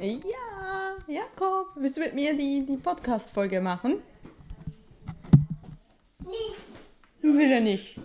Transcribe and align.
Ja, 0.00 0.96
Jakob, 1.06 1.68
willst 1.76 1.96
du 1.96 2.00
mit 2.00 2.14
mir 2.14 2.36
die, 2.36 2.66
die 2.66 2.76
Podcast-Folge 2.76 3.60
machen? 3.60 4.02
Nicht. 6.24 6.60
Will 7.22 7.52
er 7.52 7.60
nicht. 7.60 8.00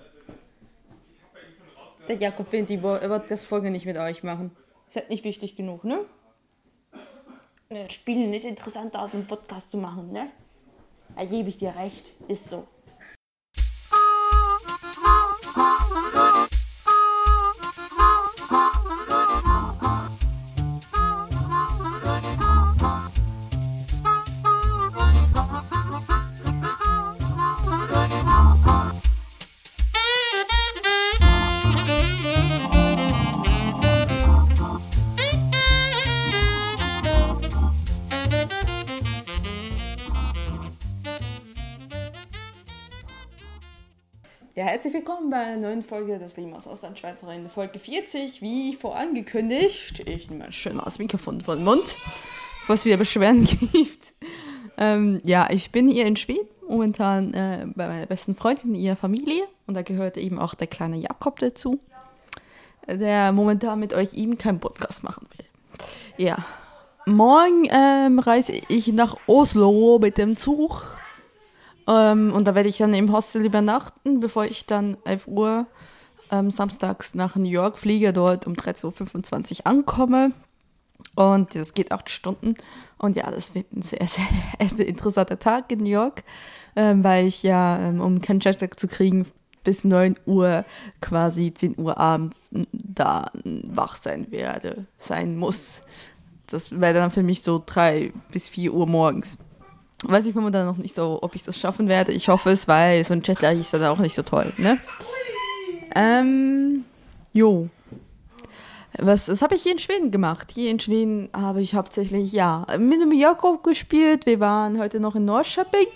Der 2.07 2.15
Jakob 2.17 2.51
will 2.51 2.63
die 2.63 2.77
Podcast-Folge 2.77 3.71
nicht 3.71 3.85
mit 3.85 3.97
euch 3.97 4.23
machen. 4.23 4.55
Ist 4.87 4.97
halt 4.97 5.09
nicht 5.09 5.23
wichtig 5.23 5.55
genug, 5.55 5.83
ne? 5.83 6.05
Äh, 7.69 7.89
Spielen 7.89 8.33
ist 8.33 8.45
interessanter 8.45 8.99
als 8.99 9.13
einen 9.13 9.25
Podcast 9.25 9.71
zu 9.71 9.77
machen, 9.77 10.11
ne? 10.11 10.29
Da 11.15 11.25
gebe 11.25 11.49
ich 11.49 11.57
dir 11.57 11.75
recht. 11.75 12.05
Ist 12.27 12.49
so. 12.49 12.67
Ja, 44.59 44.65
herzlich 44.65 44.93
willkommen 44.93 45.29
bei 45.29 45.37
einer 45.37 45.55
neuen 45.55 45.81
Folge 45.81 46.19
des 46.19 46.35
Limas 46.35 46.67
Auslandschweizerin, 46.67 47.49
Folge 47.49 47.79
40, 47.79 48.41
wie 48.41 48.75
vorangekündigt. 48.75 50.01
Ich 50.01 50.29
nehme 50.29 50.43
mal 50.43 50.51
schön 50.51 50.75
mal 50.75 50.83
das 50.83 50.99
Mikrofon 50.99 51.39
von 51.39 51.59
den 51.59 51.63
Mund, 51.63 51.97
bevor 52.59 52.75
es 52.75 52.83
wieder 52.83 52.97
Beschwerden 52.97 53.45
gibt. 53.71 54.13
Ähm, 54.77 55.21
ja, 55.23 55.47
ich 55.49 55.71
bin 55.71 55.87
hier 55.87 56.05
in 56.05 56.17
Schweden, 56.17 56.49
momentan 56.67 57.33
äh, 57.33 57.67
bei 57.73 57.87
meiner 57.87 58.05
besten 58.05 58.35
Freundin, 58.35 58.75
ihrer 58.75 58.97
Familie. 58.97 59.43
Und 59.65 59.75
da 59.75 59.81
gehört 59.81 60.17
eben 60.17 60.37
auch 60.37 60.55
der 60.55 60.67
kleine 60.67 60.97
Jakob 60.97 61.39
dazu, 61.39 61.79
der 62.85 63.31
momentan 63.31 63.79
mit 63.79 63.93
euch 63.93 64.13
eben 64.13 64.37
keinen 64.37 64.59
Podcast 64.59 65.05
machen 65.05 65.25
will. 65.37 65.45
Ja, 66.17 66.45
morgen 67.05 67.69
ähm, 67.71 68.19
reise 68.19 68.59
ich 68.67 68.91
nach 68.91 69.15
Oslo 69.25 69.99
mit 70.01 70.17
dem 70.17 70.35
Zug 70.35 70.97
ähm, 71.89 72.31
und 72.31 72.47
da 72.47 72.53
werde 72.53 72.69
ich 72.69 72.77
dann 72.77 72.93
im 72.93 73.11
Hostel 73.11 73.43
übernachten, 73.43 74.19
bevor 74.19 74.45
ich 74.45 74.65
dann 74.67 74.97
11 75.05 75.27
Uhr 75.27 75.65
ähm, 76.31 76.51
samstags 76.51 77.15
nach 77.15 77.35
New 77.35 77.49
York 77.49 77.79
fliege, 77.79 78.13
dort 78.13 78.45
um 78.45 78.53
13.25 78.53 79.59
Uhr 79.59 79.67
ankomme. 79.67 80.31
Und 81.15 81.55
das 81.55 81.73
geht 81.73 81.91
acht 81.91 82.09
Stunden. 82.09 82.53
Und 82.97 83.15
ja, 83.15 83.29
das 83.31 83.55
wird 83.55 83.73
ein 83.73 83.81
sehr, 83.81 84.05
sehr, 84.07 84.69
sehr 84.75 84.87
interessanter 84.87 85.39
Tag 85.39 85.71
in 85.71 85.79
New 85.79 85.89
York, 85.89 86.23
ähm, 86.75 87.03
weil 87.03 87.25
ich 87.25 87.41
ja, 87.41 87.79
ähm, 87.79 88.01
um 88.01 88.21
keinen 88.21 88.39
Jetlag 88.39 88.75
zu 88.75 88.87
kriegen, 88.87 89.25
bis 89.63 89.83
9 89.83 90.15
Uhr, 90.25 90.65
quasi 91.01 91.53
10 91.53 91.77
Uhr 91.79 91.97
abends 91.97 92.49
da 92.71 93.31
wach 93.33 93.95
sein 93.95 94.31
werde, 94.31 94.85
sein 94.97 95.35
muss. 95.35 95.81
Das 96.47 96.79
wäre 96.79 96.93
dann 96.93 97.11
für 97.11 97.23
mich 97.23 97.41
so 97.41 97.61
3 97.65 98.13
bis 98.31 98.49
4 98.49 98.73
Uhr 98.73 98.87
morgens. 98.87 99.37
Weiß 100.03 100.25
ich 100.25 100.35
momentan 100.35 100.65
noch 100.65 100.77
nicht 100.77 100.95
so, 100.95 101.19
ob 101.21 101.35
ich 101.35 101.43
das 101.43 101.59
schaffen 101.59 101.89
werde. 101.89 102.11
Ich 102.11 102.29
hoffe 102.29 102.51
es, 102.51 102.67
weil 102.67 103.03
so 103.03 103.13
ein 103.13 103.21
Jetlag 103.23 103.53
ist 103.53 103.73
dann 103.73 103.83
auch 103.83 103.97
nicht 103.97 104.15
so 104.15 104.21
toll, 104.21 104.53
ne? 104.57 104.79
Ähm, 105.95 106.85
jo. 107.33 107.69
Was, 108.97 109.29
was 109.29 109.41
habe 109.41 109.55
ich 109.55 109.63
hier 109.63 109.73
in 109.73 109.79
Schweden 109.79 110.11
gemacht? 110.11 110.51
Hier 110.53 110.71
in 110.71 110.79
Schweden 110.79 111.29
habe 111.35 111.61
ich 111.61 111.75
hauptsächlich, 111.75 112.31
ja, 112.31 112.65
mit 112.77 113.01
dem 113.01 113.11
Jakob 113.11 113.63
gespielt. 113.63 114.25
Wir 114.25 114.39
waren 114.39 114.79
heute 114.79 114.99
noch 114.99 115.15
in 115.15 115.25
Norrköping. 115.25 115.87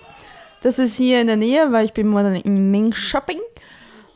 Das 0.61 0.79
ist 0.79 0.95
hier 0.95 1.19
in 1.19 1.27
der 1.27 1.35
Nähe, 1.35 1.71
weil 1.71 1.85
ich 1.85 1.93
bin 1.93 2.07
momentan 2.07 2.35
in 2.35 2.71
Linköping. 2.71 3.39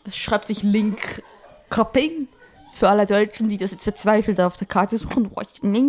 Das 0.03 0.15
schreibt 0.15 0.47
sich 0.47 0.63
Linköping. 0.63 2.27
Für 2.77 2.89
alle 2.89 3.07
Deutschen, 3.07 3.49
die 3.49 3.57
das 3.57 3.71
jetzt 3.71 3.85
verzweifelt 3.85 4.39
auf 4.39 4.55
der 4.55 4.67
Karte 4.67 4.99
suchen, 4.99 5.31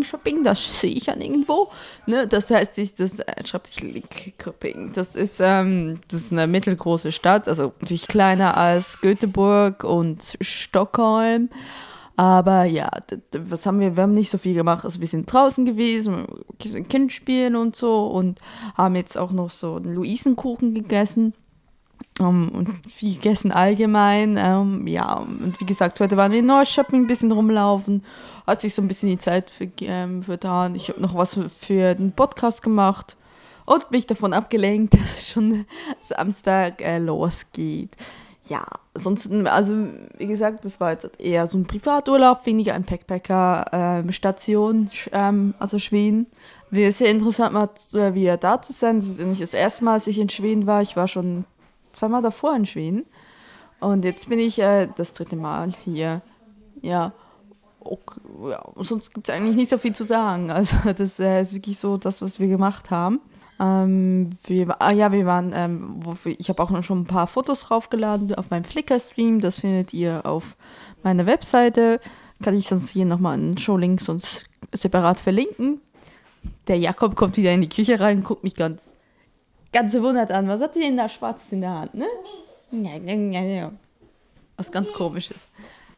Shopping, 0.03 0.43
das 0.43 0.81
sehe 0.81 0.91
ich 0.91 1.05
ja 1.05 1.17
nirgendwo. 1.17 1.71
Ne? 2.07 2.27
Das 2.27 2.51
heißt, 2.51 2.79
ich, 2.79 2.95
das 2.95 3.19
äh, 3.19 3.47
schreibt 3.47 3.67
sich 3.67 3.83
Linköping. 3.83 4.93
Das 4.95 5.15
ist, 5.15 5.39
ähm, 5.39 6.01
das 6.09 6.23
ist 6.23 6.33
eine 6.33 6.47
mittelgroße 6.47 7.13
Stadt, 7.13 7.47
also 7.47 7.75
natürlich 7.81 8.09
kleiner 8.09 8.57
als 8.57 9.03
Göteborg 9.03 9.85
und 9.85 10.39
Stockholm. 10.41 11.51
Aber 12.17 12.65
ja, 12.65 12.89
was 13.39 13.67
haben 13.67 13.81
wir? 13.81 13.95
Wir 13.95 14.05
haben 14.05 14.15
nicht 14.15 14.31
so 14.31 14.39
viel 14.39 14.55
gemacht. 14.55 14.87
Also 14.87 15.01
wir 15.01 15.07
sind 15.09 15.31
draußen 15.31 15.67
gewesen, 15.67 16.27
Kind 16.89 17.13
spielen 17.13 17.55
und 17.55 17.77
so 17.77 18.07
und 18.07 18.41
haben 18.79 18.97
jetzt 18.97 19.19
auch 19.19 19.31
noch 19.31 19.51
so 19.51 19.77
einen 19.77 19.95
Luisenkuchen 19.95 20.73
gegessen. 20.73 21.35
Um, 22.21 22.49
und 22.49 22.71
viel 22.89 23.15
gegessen 23.15 23.53
allgemein. 23.53 24.37
Um, 24.37 24.87
ja, 24.87 25.19
und 25.19 25.59
wie 25.61 25.67
gesagt, 25.67 26.01
heute 26.01 26.17
waren 26.17 26.33
wir 26.33 26.41
in 26.41 26.47
Nordshopping 26.47 27.03
ein 27.03 27.07
bisschen 27.07 27.31
rumlaufen. 27.31 28.03
Hat 28.47 28.61
sich 28.61 28.75
so 28.75 28.83
ein 28.83 28.89
bisschen 28.89 29.11
die 29.11 29.19
Zeit 29.19 29.51
für, 29.51 29.69
ähm, 29.83 30.23
vertan. 30.23 30.75
Ich 30.75 30.89
habe 30.89 31.01
noch 31.01 31.15
was 31.15 31.39
für, 31.59 31.95
den 31.95 32.13
Podcast 32.13 32.63
gemacht 32.63 33.17
und 33.67 33.91
mich 33.91 34.07
davon 34.07 34.33
abgelenkt, 34.33 34.95
dass 35.01 35.19
es 35.19 35.31
schon 35.31 35.67
Samstag 36.01 36.83
äh, 36.83 36.99
losgeht. 36.99 37.91
Ja, 38.45 38.65
sonst, 38.95 39.31
also 39.31 39.75
wie 40.17 40.27
gesagt, 40.27 40.65
das 40.65 40.81
war 40.81 40.93
jetzt 40.93 41.21
eher 41.21 41.47
so 41.47 41.59
ein 41.59 41.67
Privaturlaub, 41.67 42.47
weniger 42.47 42.73
ein 42.75 42.85
Backpacker-Station, 42.85 44.91
ähm, 45.13 45.53
also 45.59 45.79
Schweden. 45.79 46.27
Wie 46.71 46.91
sehr 46.91 47.11
interessant 47.11 47.53
mal 47.53 47.69
wieder 48.15 48.39
da 48.39 48.61
zu 48.61 48.73
sein. 48.73 49.01
Das 49.01 49.09
ist 49.09 49.21
nicht 49.21 49.43
das 49.43 49.55
erste 49.55 49.85
Mal, 49.85 49.95
dass 49.95 50.07
ich 50.07 50.19
in 50.19 50.29
Schweden 50.29 50.67
war. 50.67 50.83
Ich 50.83 50.97
war 50.97 51.09
schon 51.09 51.45
zweimal 51.99 52.23
davor 52.23 52.55
in 52.55 52.67
Schweden. 52.67 53.05
Und 53.81 54.05
jetzt 54.05 54.29
bin 54.29 54.39
ich 54.39 54.59
äh, 54.59 54.89
das 54.97 55.13
dritte 55.13 55.37
Mal 55.37 55.73
hier. 55.85 56.23
Ja. 56.83 57.13
Okay, 57.81 58.21
ja. 58.51 58.63
Sonst 58.77 59.15
gibt 59.15 59.29
es 59.29 59.35
eigentlich 59.35 59.57
nicht 59.57 59.71
so 59.71 59.79
viel 59.79 59.95
zu 59.95 60.05
sagen. 60.05 60.51
Also 60.53 60.77
das 60.97 61.21
äh, 61.21 61.41
ist 61.41 61.55
wirklich 61.55 61.79
so 61.79 61.97
das, 61.97 62.23
was 62.23 62.41
wir 62.41 62.49
gemacht 62.49 62.91
haben. 62.91 63.21
Ähm, 63.61 64.31
wir, 64.47 64.81
ah, 64.81 64.93
ja, 64.93 65.11
wir 65.11 65.27
waren, 65.27 65.53
ähm, 65.55 65.97
wofür, 66.05 66.35
ich 66.39 66.49
habe 66.49 66.63
auch 66.63 66.71
noch 66.71 66.85
schon 66.85 67.01
ein 67.01 67.07
paar 67.07 67.27
Fotos 67.27 67.63
draufgeladen 67.63 68.35
auf 68.35 68.51
meinem 68.51 68.65
Flickr-Stream. 68.65 69.41
Das 69.41 69.61
findet 69.61 69.93
ihr 69.95 70.27
auf 70.27 70.57
meiner 71.03 71.27
Webseite. 71.27 72.01
Kann 72.43 72.57
ich 72.57 72.69
sonst 72.69 72.91
hier 72.91 73.05
nochmal 73.05 73.35
einen 73.35 73.59
Showlink 73.59 74.01
sonst 74.01 74.45
separat 74.73 75.19
verlinken. 75.19 75.81
Der 76.69 76.79
Jakob 76.79 77.17
kommt 77.17 77.37
wieder 77.37 77.53
in 77.53 77.63
die 77.63 77.69
Küche 77.69 77.99
rein 77.99 78.23
guckt 78.23 78.45
mich 78.45 78.55
ganz 78.55 78.95
ganz 79.73 79.93
verwundert 79.93 80.31
an. 80.31 80.49
Was 80.49 80.61
hat 80.61 80.75
sie 80.75 80.81
denn 80.81 80.97
da 80.97 81.09
Schwarzes 81.09 81.53
in 81.53 81.61
der 81.61 81.71
Hand, 81.71 81.95
ne? 81.95 82.07
Ja, 82.71 82.97
ja, 82.97 83.15
ja, 83.15 83.41
ja. 83.43 83.73
Was 84.57 84.73
ganz 84.73 84.93
komisches. 84.93 85.49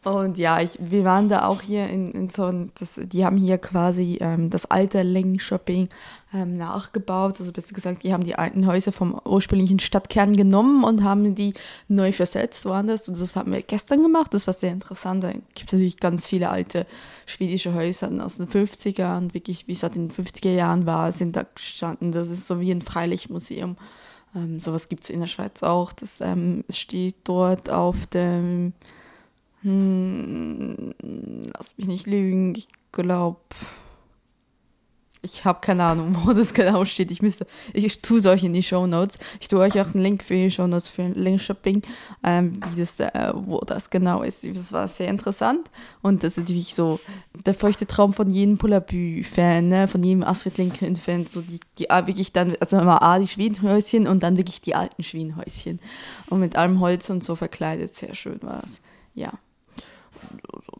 Und 0.02 0.38
ja, 0.38 0.62
ich, 0.62 0.78
wir 0.80 1.04
waren 1.04 1.28
da 1.28 1.44
auch 1.44 1.60
hier 1.60 1.86
in, 1.88 2.12
in 2.12 2.30
so 2.30 2.46
ein, 2.46 2.72
das, 2.78 2.98
die 3.02 3.22
haben 3.22 3.36
hier 3.36 3.58
quasi 3.58 4.16
ähm, 4.22 4.48
das 4.48 4.64
alte 4.64 5.02
Leng-Shopping 5.02 5.90
ähm, 6.32 6.56
nachgebaut. 6.56 7.38
Also 7.38 7.52
besser 7.52 7.74
gesagt, 7.74 8.02
die 8.02 8.14
haben 8.14 8.24
die 8.24 8.34
alten 8.34 8.66
Häuser 8.66 8.92
vom 8.92 9.20
ursprünglichen 9.26 9.78
Stadtkern 9.78 10.34
genommen 10.34 10.84
und 10.84 11.04
haben 11.04 11.34
die 11.34 11.52
neu 11.88 12.12
versetzt 12.12 12.64
woanders. 12.64 13.08
Und 13.08 13.20
das 13.20 13.36
haben 13.36 13.52
wir 13.52 13.60
gestern 13.60 14.02
gemacht. 14.02 14.32
Das 14.32 14.46
war 14.46 14.54
sehr 14.54 14.72
interessant. 14.72 15.22
Da 15.22 15.32
gibt 15.32 15.66
es 15.66 15.72
natürlich 15.72 16.00
ganz 16.00 16.24
viele 16.24 16.48
alte 16.48 16.86
schwedische 17.26 17.74
Häuser 17.74 18.10
aus 18.24 18.38
den 18.38 18.48
50ern, 18.48 19.34
wirklich 19.34 19.68
wie 19.68 19.72
es 19.72 19.82
halt 19.82 19.96
in 19.96 20.08
den 20.08 20.16
50er 20.16 20.54
Jahren 20.54 20.86
war, 20.86 21.12
sind 21.12 21.36
da 21.36 21.44
gestanden. 21.54 22.12
Das 22.12 22.30
ist 22.30 22.46
so 22.46 22.58
wie 22.58 22.70
ein 22.70 22.80
Freilichtmuseum. 22.80 23.76
Ähm, 24.34 24.60
sowas 24.60 24.88
gibt 24.88 25.04
es 25.04 25.10
in 25.10 25.20
der 25.20 25.26
Schweiz 25.26 25.62
auch. 25.62 25.92
Das 25.92 26.22
ähm, 26.22 26.64
steht 26.70 27.16
dort 27.24 27.68
auf 27.68 28.06
dem 28.06 28.72
hm, 29.62 30.94
lass 31.56 31.76
mich 31.76 31.86
nicht 31.86 32.06
lügen. 32.06 32.54
Ich 32.54 32.68
glaube, 32.92 33.40
ich 35.22 35.44
habe 35.44 35.60
keine 35.60 35.84
Ahnung, 35.84 36.16
wo 36.24 36.32
das 36.32 36.54
genau 36.54 36.84
steht. 36.84 37.10
Ich 37.10 37.20
müsste, 37.22 37.46
ich 37.72 38.00
tue 38.00 38.20
solche 38.20 38.46
in 38.46 38.52
die 38.52 38.62
Show 38.62 38.86
Notes. 38.86 39.18
Ich 39.40 39.48
tue 39.48 39.60
euch 39.60 39.78
auch 39.80 39.94
einen 39.94 40.02
Link 40.02 40.22
für 40.22 40.34
die 40.34 40.50
Show 40.50 40.66
Notes 40.66 40.88
für 40.88 41.08
Link 41.08 41.40
Shopping, 41.40 41.82
ähm, 42.24 42.60
wie 42.70 42.80
das, 42.80 43.00
äh, 43.00 43.32
wo 43.34 43.58
das 43.58 43.90
genau 43.90 44.22
ist. 44.22 44.46
Das 44.46 44.72
war 44.72 44.88
sehr 44.88 45.08
interessant 45.08 45.70
und 46.02 46.24
das 46.24 46.32
ist 46.32 46.38
natürlich 46.38 46.74
so 46.74 47.00
der 47.44 47.54
feuchte 47.54 47.86
Traum 47.86 48.12
von 48.12 48.30
jedem 48.30 48.56
Pullabü-Fan, 48.56 49.68
ne? 49.68 49.88
von 49.88 50.02
jedem 50.02 50.22
Astrid 50.22 50.56
Lindgren-Fan, 50.58 51.26
so 51.26 51.42
die, 51.42 51.60
die 51.78 51.90
ah, 51.90 52.06
wirklich 52.06 52.32
dann, 52.32 52.56
also 52.60 52.76
mal 52.78 52.98
A, 52.98 53.18
die 53.18 53.28
Schwedenhäuschen 53.28 54.06
und 54.06 54.22
dann 54.22 54.36
wirklich 54.36 54.60
die 54.60 54.74
alten 54.74 55.02
Schwedenhäuschen 55.02 55.80
und 56.28 56.40
mit 56.40 56.56
allem 56.56 56.80
Holz 56.80 57.10
und 57.10 57.22
so 57.22 57.36
verkleidet. 57.36 57.94
Sehr 57.94 58.14
schön 58.14 58.40
war 58.42 58.62
es. 58.64 58.80
Ja 59.14 59.32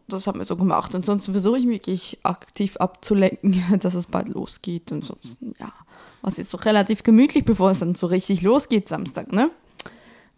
das 0.07 0.27
haben 0.27 0.39
wir 0.39 0.45
so 0.45 0.55
gemacht. 0.55 0.93
Ansonsten 0.93 1.31
versuche 1.31 1.57
ich 1.57 1.65
mich 1.65 1.75
wirklich 1.75 2.19
aktiv 2.23 2.77
abzulenken, 2.77 3.63
dass 3.79 3.93
es 3.93 4.07
bald 4.07 4.29
losgeht. 4.29 4.91
Ansonsten, 4.91 5.53
ja, 5.59 5.71
war 6.21 6.27
es 6.27 6.37
jetzt 6.37 6.53
doch 6.53 6.65
relativ 6.65 7.03
gemütlich, 7.03 7.45
bevor 7.45 7.71
es 7.71 7.79
dann 7.79 7.95
so 7.95 8.07
richtig 8.07 8.41
losgeht 8.41 8.89
Samstag, 8.89 9.31
ne? 9.31 9.51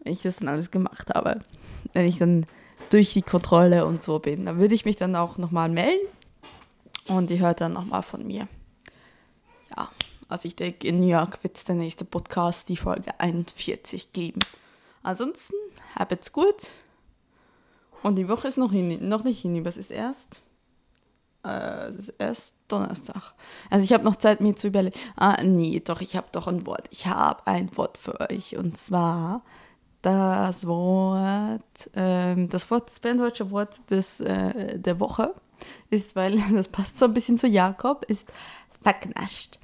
Wenn 0.04 0.14
ich 0.14 0.22
das 0.22 0.38
dann 0.38 0.50
alles 0.50 0.72
gemacht 0.72 1.10
habe. 1.14 1.40
Wenn 1.94 2.06
ich 2.06 2.18
dann 2.18 2.46
durch 2.90 3.14
die 3.14 3.22
Kontrolle 3.22 3.86
und 3.86 4.04
so 4.04 4.20
bin. 4.20 4.46
Da 4.46 4.58
würde 4.58 4.74
ich 4.74 4.86
mich 4.86 4.96
dann 4.96 5.16
auch 5.16 5.38
nochmal 5.38 5.70
melden. 5.70 6.08
Und 7.08 7.32
ihr 7.32 7.40
hört 7.40 7.62
dann 7.62 7.74
nochmal 7.74 8.02
von 8.02 8.26
mir. 8.26 8.48
Also 10.34 10.48
ich 10.48 10.56
denke, 10.56 10.88
in 10.88 11.00
New 11.00 11.08
York 11.10 11.44
wird 11.44 11.58
es 11.58 11.66
der 11.66 11.76
nächste 11.76 12.06
Podcast, 12.06 12.68
die 12.68 12.76
Folge 12.76 13.20
41 13.20 14.14
geben. 14.14 14.40
Ansonsten, 15.04 15.56
habt's 15.96 16.32
gut. 16.32 16.74
Und 18.04 18.16
die 18.18 18.28
Woche 18.28 18.48
ist 18.48 18.58
noch, 18.58 18.72
hin, 18.72 19.08
noch 19.08 19.24
nicht 19.24 19.42
hin, 19.42 19.64
was 19.66 19.78
ist 19.78 19.90
erst? 19.90 20.42
Äh, 21.46 21.88
es 21.88 21.96
ist 21.96 22.10
erst 22.20 22.56
Donnerstag. 22.68 23.34
Also 23.70 23.84
ich 23.84 23.94
habe 23.94 24.04
noch 24.04 24.18
Zeit, 24.18 24.42
mir 24.42 24.56
zu 24.56 24.68
überlegen. 24.68 24.98
Ah, 25.16 25.42
nee, 25.44 25.82
doch, 25.84 26.02
ich 26.02 26.16
habe 26.16 26.28
doch 26.32 26.48
ein 26.48 26.66
Wort. 26.66 26.88
Ich 26.92 27.08
habe 27.08 27.48
ein 27.48 27.76
Wort 27.78 27.98
für 27.98 28.20
euch. 28.30 28.58
Und 28.58 28.78
zwar 28.78 29.44
das 30.02 30.68
Wort, 30.68 31.90
ähm, 31.96 32.50
das 32.50 32.70
Wort, 32.70 32.90
das 32.90 33.00
berndeutsche 33.00 33.52
Wort 33.52 33.90
des, 33.90 34.20
äh, 34.20 34.78
der 34.78 35.00
Woche 35.00 35.34
ist, 35.90 36.16
weil 36.16 36.38
das 36.54 36.68
passt 36.68 37.00
so 37.00 37.06
ein 37.06 37.14
bisschen 37.14 37.38
zu 37.38 37.48
Jakob, 37.48 38.06
ist 38.06 38.30
verknascht. 38.82 39.60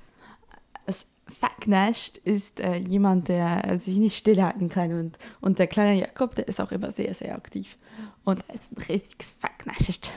Es 0.86 1.08
verknascht 1.32 2.18
ist 2.18 2.60
äh, 2.60 2.78
jemand, 2.78 3.28
der 3.28 3.78
sich 3.78 3.98
nicht 3.98 4.18
stillhalten 4.18 4.70
kann. 4.70 4.92
Und, 4.94 5.18
und 5.42 5.60
der 5.60 5.68
kleine 5.68 6.00
Jakob, 6.00 6.36
der 6.36 6.48
ist 6.48 6.60
auch 6.60 6.72
immer 6.72 6.92
sehr, 6.92 7.14
sehr 7.14 7.36
aktiv. 7.36 7.78
Und 8.24 8.44
er 8.48 8.56
ist 8.56 8.72
ein 8.72 8.82
richtiges 8.82 9.32
verknascht. 9.32 10.12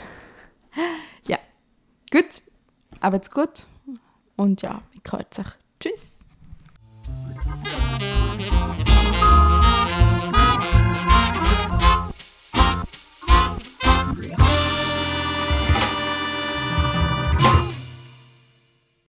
Ja, 1.27 1.39
gut, 2.11 2.43
aber 3.01 3.17
jetzt 3.17 3.31
gut. 3.31 3.67
Und 4.37 4.63
ja, 4.63 4.83
ich 4.95 5.03
kreuz 5.03 5.39
euch. 5.39 6.22